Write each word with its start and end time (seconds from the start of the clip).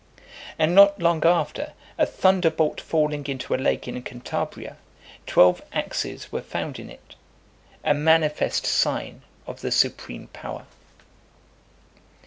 And 0.57 0.73
not 0.73 0.99
long 0.99 1.23
after, 1.27 1.73
a 1.95 2.07
thunderbolt 2.07 2.81
falling 2.81 3.27
into 3.27 3.53
a 3.53 3.57
lake 3.57 3.87
in 3.87 4.01
Cantabria, 4.01 4.77
twelve 5.27 5.61
axes 5.73 6.31
were 6.31 6.41
found 6.41 6.79
in 6.79 6.89
it; 6.89 7.13
a 7.83 7.93
manifest 7.93 8.65
sign 8.65 9.21
of 9.45 9.61
the 9.61 9.69
supreme 9.71 10.25
power. 10.33 10.65